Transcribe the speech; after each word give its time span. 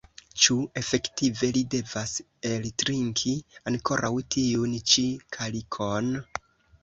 Ĉu 0.43 0.55
efektive 0.79 1.49
li 1.57 1.61
devas 1.73 2.13
eltrinki 2.51 3.35
ankoraŭ 3.73 4.11
tiun 4.37 4.73
ĉi 4.95 5.03
kalikon? 5.37 6.09